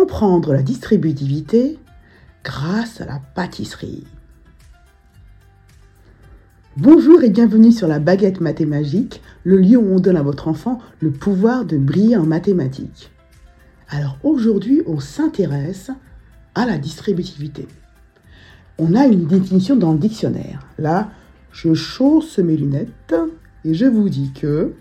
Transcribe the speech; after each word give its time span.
Comprendre 0.00 0.54
la 0.54 0.62
distributivité 0.62 1.78
grâce 2.42 3.02
à 3.02 3.04
la 3.04 3.20
pâtisserie. 3.34 4.06
Bonjour 6.78 7.22
et 7.22 7.28
bienvenue 7.28 7.70
sur 7.70 7.86
la 7.86 7.98
baguette 7.98 8.40
mathémagique, 8.40 9.20
le 9.44 9.58
lieu 9.58 9.76
où 9.76 9.94
on 9.94 10.00
donne 10.00 10.16
à 10.16 10.22
votre 10.22 10.48
enfant 10.48 10.78
le 11.00 11.10
pouvoir 11.10 11.66
de 11.66 11.76
briller 11.76 12.16
en 12.16 12.24
mathématiques. 12.24 13.10
Alors 13.90 14.16
aujourd'hui, 14.22 14.80
on 14.86 15.00
s'intéresse 15.00 15.90
à 16.54 16.64
la 16.64 16.78
distributivité. 16.78 17.68
On 18.78 18.94
a 18.94 19.04
une 19.04 19.26
définition 19.26 19.76
dans 19.76 19.92
le 19.92 19.98
dictionnaire. 19.98 20.66
Là, 20.78 21.10
je 21.52 21.74
chausse 21.74 22.38
mes 22.38 22.56
lunettes 22.56 23.14
et 23.66 23.74
je 23.74 23.84
vous 23.84 24.08
dis 24.08 24.32
que 24.32 24.72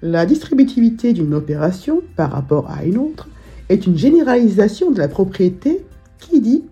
la 0.00 0.24
distributivité 0.24 1.12
d'une 1.12 1.34
opération 1.34 2.00
par 2.16 2.32
rapport 2.32 2.70
à 2.70 2.86
une 2.86 2.96
autre 2.96 3.28
est 3.68 3.86
une 3.86 3.96
généralisation 3.96 4.90
de 4.90 4.98
la 4.98 5.08
propriété 5.08 5.84
qui 6.18 6.40
dit 6.40 6.64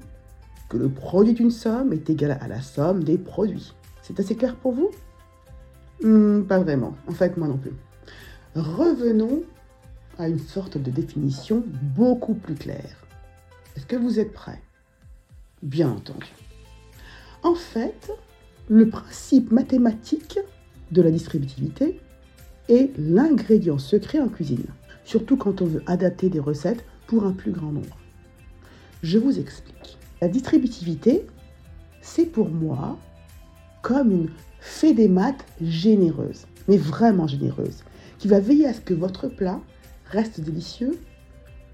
que 0.69 0.77
le 0.77 0.89
produit 0.89 1.33
d'une 1.35 1.51
somme 1.51 1.93
est 1.93 2.09
égal 2.11 2.39
à 2.41 2.49
la 2.49 2.61
somme 2.61 3.03
des 3.03 3.19
produits. 3.19 3.73
C'est 4.03 4.21
assez 4.21 4.37
clair 4.37 4.57
pour 4.57 4.73
vous? 4.73 4.91
Hmm, 6.03 6.43
Pas 6.43 6.59
vraiment, 6.61 6.95
en 7.09 7.13
fait 7.13 7.37
moi 7.37 7.49
non 7.49 7.57
plus. 7.59 7.73
Revenons 8.55 9.43
à 10.19 10.29
une 10.29 10.39
sorte 10.39 10.79
de 10.79 10.91
définition 10.91 11.65
beaucoup 11.97 12.35
plus 12.35 12.55
claire. 12.55 13.07
Est-ce 13.77 13.87
que 13.87 13.97
vous 13.97 14.19
êtes 14.19 14.33
prêts? 14.33 14.61
Bien 15.63 15.91
entendu. 15.91 16.27
En 17.43 17.55
fait, 17.55 18.11
le 18.69 18.89
principe 18.89 19.51
mathématique 19.51 20.39
de 20.91 21.03
la 21.03 21.11
distributivité 21.11 22.01
est 22.69 22.91
l'ingrédient 22.99 23.79
secret 23.79 24.21
en 24.21 24.29
cuisine, 24.29 24.67
surtout 25.05 25.37
quand 25.37 25.63
on 25.63 25.67
veut 25.67 25.83
adapter 25.87 26.29
des 26.29 26.41
recettes 26.41 26.85
pour 27.07 27.25
un 27.25 27.33
plus 27.33 27.53
grand 27.53 27.73
nombre. 27.73 27.99
Je 29.03 29.19
vous 29.19 29.39
explique. 29.39 29.99
La 30.21 30.29
distributivité, 30.29 31.27
c'est 32.03 32.27
pour 32.27 32.51
moi 32.51 32.99
comme 33.83 34.13
une 34.13 34.31
fée 34.61 34.93
des 34.93 35.09
maths 35.09 35.45
généreuse, 35.61 36.47
mais 36.69 36.77
vraiment 36.77 37.27
généreuse, 37.27 37.83
qui 38.19 38.29
va 38.29 38.41
veiller 38.41 38.67
à 38.67 38.75
ce 38.75 38.81
que 38.81 38.95
votre 38.95 39.29
plat 39.29 39.61
reste 40.07 40.41
délicieux, 40.41 40.99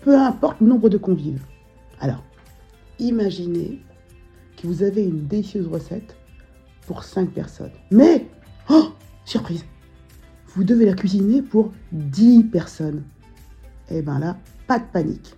peu 0.01 0.17
importe 0.17 0.61
le 0.61 0.69
nombre 0.69 0.89
de 0.89 0.99
convives. 0.99 1.43
Alors, 1.99 2.23
imaginez 2.99 3.83
que 4.57 4.67
vous 4.67 4.83
avez 4.83 5.03
une 5.03 5.27
délicieuse 5.27 5.67
recette 5.67 6.17
pour 6.87 7.03
5 7.03 7.31
personnes. 7.31 7.73
Mais, 7.91 8.27
oh, 8.71 8.91
surprise, 9.25 9.65
vous 10.55 10.65
devez 10.65 10.87
la 10.87 10.95
cuisiner 10.95 11.43
pour 11.43 11.73
10 11.93 12.45
personnes. 12.45 13.03
Eh 13.91 14.03
bien 14.03 14.19
là, 14.19 14.37
pas 14.67 14.79
de 14.79 14.85
panique. 14.85 15.35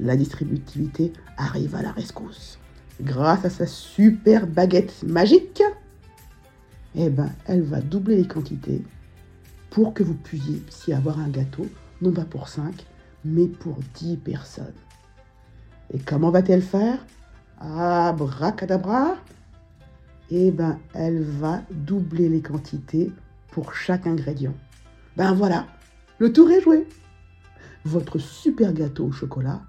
La 0.00 0.16
distributivité 0.16 1.12
arrive 1.36 1.74
à 1.76 1.82
la 1.82 1.92
rescousse. 1.92 2.58
Grâce 3.00 3.44
à 3.44 3.50
sa 3.50 3.66
super 3.66 4.46
baguette 4.46 5.02
magique, 5.04 5.62
eh 6.94 7.10
ben, 7.10 7.30
elle 7.46 7.62
va 7.62 7.80
doubler 7.80 8.16
les 8.16 8.28
quantités 8.28 8.82
pour 9.70 9.94
que 9.94 10.04
vous 10.04 10.14
puissiez 10.14 10.94
avoir 10.94 11.18
un 11.18 11.28
gâteau, 11.28 11.66
non 12.00 12.12
pas 12.12 12.24
pour 12.24 12.48
5, 12.48 12.86
mais 13.24 13.48
pour 13.48 13.78
10 13.94 14.18
personnes. 14.18 14.74
Et 15.92 15.98
comment 15.98 16.30
va-t-elle 16.30 16.62
faire? 16.62 17.04
Abracadabra 17.58 19.16
Eh 20.30 20.50
ben, 20.50 20.78
elle 20.92 21.22
va 21.22 21.62
doubler 21.70 22.28
les 22.28 22.42
quantités 22.42 23.10
pour 23.50 23.74
chaque 23.74 24.06
ingrédient. 24.06 24.54
Ben 25.16 25.32
voilà, 25.32 25.66
le 26.18 26.32
tour 26.32 26.50
est 26.50 26.60
joué. 26.60 26.86
Votre 27.84 28.18
super 28.18 28.72
gâteau 28.72 29.06
au 29.06 29.12
chocolat 29.12 29.62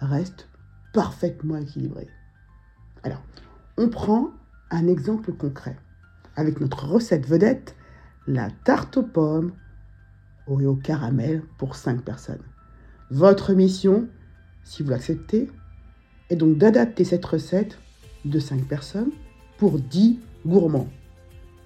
reste 0.00 0.48
parfaitement 0.92 1.56
équilibré. 1.56 2.08
Alors, 3.02 3.22
on 3.78 3.88
prend 3.88 4.30
un 4.70 4.88
exemple 4.88 5.32
concret 5.32 5.76
avec 6.36 6.60
notre 6.60 6.86
recette 6.86 7.26
vedette, 7.26 7.76
la 8.26 8.50
tarte 8.64 8.96
aux 8.96 9.02
pommes 9.02 9.52
au 10.46 10.74
caramel 10.74 11.42
pour 11.58 11.76
5 11.76 12.02
personnes. 12.02 12.42
Votre 13.10 13.52
mission, 13.52 14.08
si 14.64 14.82
vous 14.82 14.90
l'acceptez, 14.90 15.48
est 16.28 16.36
donc 16.36 16.58
d'adapter 16.58 17.04
cette 17.04 17.24
recette 17.24 17.78
de 18.24 18.38
5 18.38 18.66
personnes 18.66 19.10
pour 19.58 19.78
10 19.78 20.18
gourmands. 20.44 20.88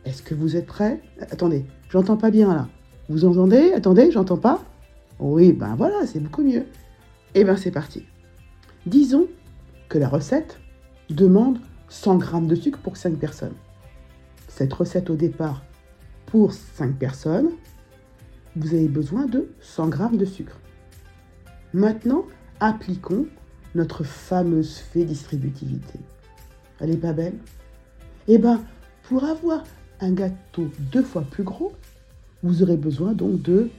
Est-ce 0.05 0.23
que 0.23 0.34
vous 0.34 0.57
êtes 0.57 0.67
prêts? 0.67 1.01
Attendez, 1.31 1.65
j'entends 1.89 2.19
pas 2.19 2.31
bien 2.31 2.53
là. 2.55 2.69
Vous 3.09 3.25
entendez? 3.25 3.73
Attendez, 3.73 4.11
j'entends 4.11 4.37
pas 4.37 4.62
Oui, 5.19 5.53
ben 5.53 5.75
voilà, 5.77 6.07
c'est 6.07 6.21
beaucoup 6.21 6.43
mieux. 6.43 6.67
Eh 7.35 7.45
bien, 7.45 7.57
c'est 7.57 7.71
parti. 7.71 8.05
Disons 8.87 9.27
que 9.89 9.99
la 9.99 10.09
recette 10.09 10.59
demande 11.09 11.59
100 11.89 12.21
g 12.21 12.27
de 12.47 12.55
sucre 12.55 12.79
pour 12.81 12.97
5 12.97 13.17
personnes. 13.19 13.55
Cette 14.49 14.73
recette 14.73 15.11
au 15.11 15.17
départ, 15.17 15.63
pour 16.27 16.53
5 16.53 16.97
personnes, 16.97 17.51
vous 18.57 18.75
avez 18.75 18.89
besoin 18.89 19.27
de 19.27 19.49
100 19.61 19.93
g 19.93 20.17
de 20.17 20.25
sucre. 20.25 20.59
Maintenant, 21.73 22.25
appliquons 22.61 23.27
notre 23.75 24.05
fameuse 24.05 24.79
fée 24.79 25.05
distributivité. 25.05 25.99
Elle 26.81 26.91
est 26.91 26.97
pas 26.97 27.13
belle? 27.13 27.39
Eh 28.29 28.39
bien, 28.39 28.63
pour 29.05 29.25
avoir 29.25 29.65
un 30.01 30.13
gâteau 30.13 30.69
deux 30.93 31.03
fois 31.03 31.23
plus 31.23 31.43
gros, 31.43 31.73
vous 32.43 32.63
aurez 32.63 32.77
besoin 32.77 33.13
donc 33.13 33.43
de 33.43 33.71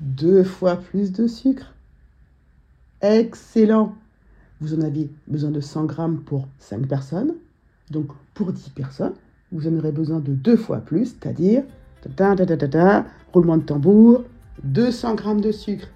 deux 0.00 0.44
fois 0.44 0.76
plus 0.76 1.12
de 1.12 1.26
sucre. 1.26 1.74
Excellent 3.00 3.94
Vous 4.60 4.74
en 4.74 4.80
avez 4.82 5.10
besoin 5.28 5.50
de 5.50 5.60
100 5.60 5.84
grammes 5.84 6.20
pour 6.20 6.48
5 6.58 6.86
personnes. 6.86 7.34
Donc, 7.90 8.08
pour 8.34 8.52
10 8.52 8.70
personnes, 8.70 9.14
vous 9.52 9.68
en 9.68 9.76
aurez 9.76 9.92
besoin 9.92 10.20
de 10.20 10.32
deux 10.32 10.56
fois 10.56 10.78
plus, 10.78 11.06
c'est-à-dire, 11.06 11.62
roulement 13.32 13.56
de 13.56 13.62
tambour, 13.62 14.24
200 14.64 15.14
grammes 15.14 15.40
de 15.40 15.52
sucre. 15.52 15.88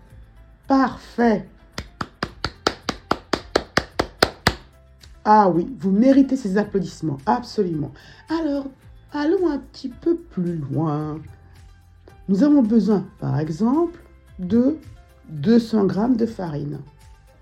Parfait 0.66 1.46
Ah 5.24 5.50
oui, 5.50 5.68
vous 5.78 5.90
méritez 5.90 6.36
ces 6.36 6.56
applaudissements, 6.56 7.18
absolument. 7.26 7.92
Alors, 8.28 8.66
allons 9.12 9.50
un 9.50 9.58
petit 9.58 9.88
peu 9.88 10.16
plus 10.16 10.56
loin. 10.56 11.20
Nous 12.30 12.44
avons 12.44 12.62
besoin, 12.62 13.04
par 13.18 13.40
exemple, 13.40 13.98
de 14.38 14.76
200 15.30 15.88
g 15.88 16.00
de 16.16 16.26
farine. 16.26 16.78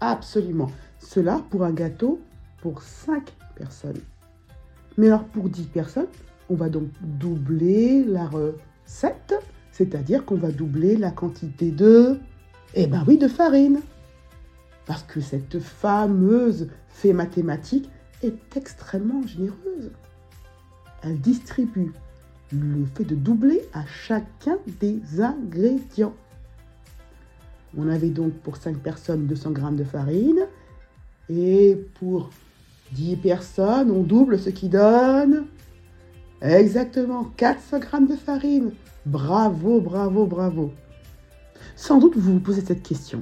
Absolument. 0.00 0.70
Cela 0.98 1.42
pour 1.50 1.62
un 1.62 1.72
gâteau 1.72 2.18
pour 2.62 2.80
5 2.80 3.30
personnes. 3.54 4.00
Mais 4.96 5.08
alors 5.08 5.24
pour 5.24 5.50
10 5.50 5.64
personnes, 5.64 6.06
on 6.48 6.54
va 6.54 6.70
donc 6.70 6.88
doubler 7.02 8.02
la 8.02 8.28
recette, 8.28 9.34
c'est-à-dire 9.72 10.24
qu'on 10.24 10.36
va 10.36 10.50
doubler 10.50 10.96
la 10.96 11.10
quantité 11.10 11.70
de... 11.70 12.18
Eh 12.72 12.86
ben 12.86 13.04
oui, 13.06 13.18
de 13.18 13.28
farine. 13.28 13.80
Parce 14.86 15.02
que 15.02 15.20
cette 15.20 15.60
fameuse 15.60 16.68
fée 16.88 17.12
mathématique 17.12 17.90
est 18.22 18.56
extrêmement 18.56 19.20
généreuse. 19.26 19.92
Elle 21.02 21.20
distribue 21.20 21.92
le 22.52 22.86
fait 22.94 23.04
de 23.04 23.14
doubler 23.14 23.62
à 23.72 23.84
chacun 23.86 24.58
des 24.80 25.00
ingrédients. 25.20 26.14
On 27.76 27.88
avait 27.88 28.08
donc 28.08 28.32
pour 28.32 28.56
5 28.56 28.78
personnes 28.78 29.26
200 29.26 29.54
g 29.54 29.62
de 29.76 29.84
farine 29.84 30.46
et 31.28 31.78
pour 31.98 32.30
10 32.92 33.16
personnes, 33.16 33.90
on 33.90 34.02
double 34.02 34.38
ce 34.38 34.50
qui 34.50 34.68
donne 34.68 35.46
exactement 36.40 37.24
400 37.36 37.80
g 37.80 38.06
de 38.08 38.16
farine. 38.16 38.70
Bravo, 39.04 39.80
bravo, 39.80 40.26
bravo. 40.26 40.72
Sans 41.76 41.98
doute 41.98 42.16
vous 42.16 42.34
vous 42.34 42.40
posez 42.40 42.62
cette 42.62 42.82
question. 42.82 43.20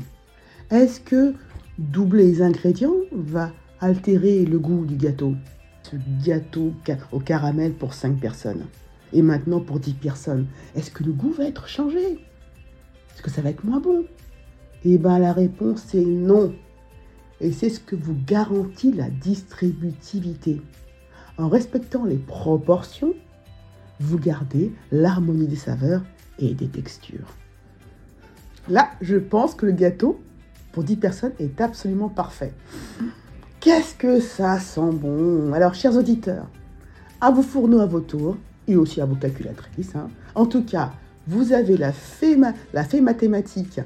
Est-ce 0.71 1.01
que 1.01 1.35
doubler 1.79 2.27
les 2.27 2.43
ingrédients 2.43 2.95
va 3.13 3.53
altérer 3.81 4.45
le 4.45 4.59
goût 4.59 4.85
du 4.85 4.97
gâteau? 4.97 5.35
Ce 5.83 5.97
gâteau 6.25 6.73
au 7.13 7.21
caramel 7.21 7.73
pour 7.73 7.95
5 7.95 8.19
personnes. 8.19 8.65
Et 9.13 9.23
maintenant 9.23 9.61
pour 9.61 9.81
10 9.81 9.95
personnes. 9.95 10.47
Est-ce 10.75 10.91
que 10.91 11.05
le 11.05 11.13
goût 11.13 11.31
va 11.31 11.45
être 11.45 11.69
changé? 11.69 12.05
Est-ce 13.15 13.23
que 13.23 13.31
ça 13.31 13.43
va 13.43 13.51
être 13.51 13.65
moins 13.65 13.81
bon? 13.81 14.05
Eh 14.85 14.99
bien 14.99 15.19
la 15.19 15.33
réponse 15.33 15.95
est 15.95 16.05
non. 16.05 16.55
Et 17.41 17.53
c'est 17.53 17.71
ce 17.71 17.81
que 17.81 17.97
vous 17.97 18.17
garantit 18.27 18.93
la 18.93 19.11
distributivité. 19.11 20.61
En 21.39 21.49
respectant 21.49 22.05
les 22.05 22.17
proportions, 22.17 23.15
vous 24.01 24.19
gardez 24.19 24.73
l'harmonie 24.91 25.47
des 25.47 25.57
saveurs 25.57 26.03
et 26.39 26.55
des 26.55 26.69
textures. 26.69 27.35
Là, 28.69 28.91
je 29.01 29.17
pense 29.17 29.55
que 29.55 29.67
le 29.67 29.73
gâteau 29.73 30.21
pour 30.73 30.83
10 30.83 30.97
personnes 30.97 31.33
est 31.39 31.61
absolument 31.61 32.09
parfait. 32.09 32.53
Qu'est-ce 33.61 33.95
que 33.95 34.21
ça 34.21 34.59
sent 34.59 34.93
bon? 34.93 35.53
Alors, 35.53 35.75
chers 35.75 35.97
auditeurs, 35.97 36.49
à 37.21 37.31
vos 37.31 37.43
fourneaux 37.43 37.81
à 37.81 37.87
vos 37.87 38.01
tours, 38.01 38.37
et 38.69 38.77
aussi 38.77 39.01
à 39.01 39.07
vos 39.07 39.15
calculatrices. 39.15 39.95
Hein. 39.95 40.09
En 40.35 40.47
tout 40.47 40.65
cas, 40.65 40.93
vous 41.27 41.53
avez 41.53 41.77
la 41.77 41.93
fée, 41.93 42.39
la 42.73 42.85
fée 42.85 43.01
mathématique 43.01 43.81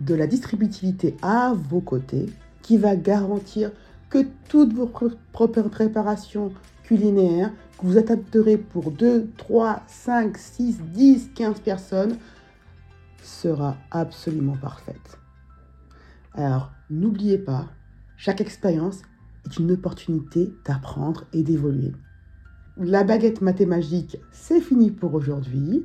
de 0.00 0.14
la 0.14 0.26
distributivité 0.26 1.16
à 1.22 1.54
vos 1.54 1.80
côtés 1.80 2.26
qui 2.62 2.76
va 2.76 2.96
garantir 2.96 3.70
que 4.10 4.26
toutes 4.48 4.72
vos 4.72 4.90
propres 5.32 5.62
préparations 5.62 6.52
culinaires 6.84 7.50
que 7.78 7.86
vous 7.86 7.98
adapterez 7.98 8.58
pour 8.58 8.90
2, 8.90 9.30
3, 9.36 9.82
5, 9.86 10.36
6, 10.36 10.80
10, 10.92 11.30
15 11.34 11.60
personnes 11.60 12.16
sera 13.22 13.76
absolument 13.90 14.56
parfaite. 14.56 15.18
Alors, 16.34 16.70
n'oubliez 16.90 17.38
pas, 17.38 17.66
chaque 18.16 18.40
expérience 18.40 19.02
est 19.46 19.58
une 19.58 19.72
opportunité 19.72 20.52
d'apprendre 20.64 21.24
et 21.32 21.42
d'évoluer. 21.42 21.92
La 22.84 23.04
baguette 23.04 23.42
mathématique, 23.42 24.16
c'est 24.32 24.60
fini 24.60 24.90
pour 24.90 25.14
aujourd'hui. 25.14 25.84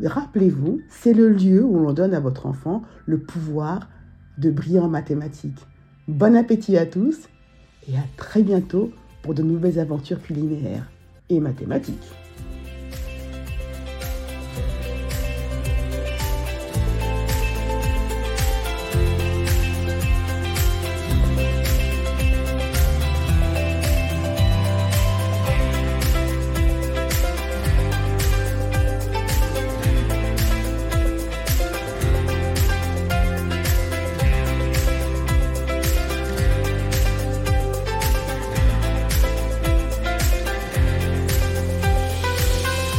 Rappelez-vous, 0.00 0.80
c'est 0.88 1.12
le 1.12 1.30
lieu 1.30 1.64
où 1.64 1.80
l'on 1.80 1.92
donne 1.92 2.14
à 2.14 2.20
votre 2.20 2.46
enfant 2.46 2.84
le 3.06 3.18
pouvoir 3.18 3.88
de 4.36 4.52
briller 4.52 4.78
en 4.78 4.88
mathématiques. 4.88 5.66
Bon 6.06 6.36
appétit 6.36 6.76
à 6.76 6.86
tous 6.86 7.28
et 7.88 7.96
à 7.96 8.04
très 8.16 8.44
bientôt 8.44 8.92
pour 9.22 9.34
de 9.34 9.42
nouvelles 9.42 9.80
aventures 9.80 10.22
culinaires 10.22 10.88
et 11.28 11.40
mathématiques. 11.40 12.14